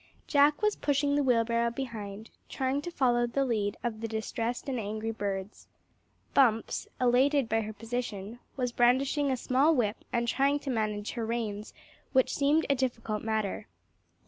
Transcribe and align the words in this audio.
Jack 0.25 0.63
was 0.63 0.75
pushing 0.75 1.13
the 1.15 1.21
wheelbarrow 1.21 1.69
behind, 1.69 2.31
trying 2.49 2.81
to 2.81 2.89
follow 2.89 3.27
the 3.27 3.45
lead 3.45 3.77
of 3.83 4.01
the 4.01 4.07
distressed 4.07 4.67
and 4.67 4.79
angry 4.79 5.11
birds. 5.11 5.67
Bumps, 6.33 6.87
elated 6.99 7.47
by 7.47 7.61
her 7.61 7.71
position, 7.73 8.39
was 8.57 8.71
brandishing 8.71 9.29
a 9.29 9.37
small 9.37 9.75
whip 9.75 9.97
and 10.11 10.27
trying 10.27 10.57
to 10.61 10.71
manage 10.71 11.11
her 11.11 11.23
reins, 11.27 11.71
which 12.13 12.33
seemed 12.33 12.65
a 12.67 12.73
difficult 12.73 13.21
matter. 13.21 13.67